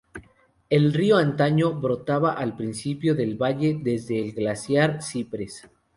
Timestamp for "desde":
3.83-4.19